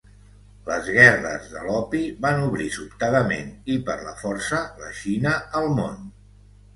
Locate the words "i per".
3.73-3.97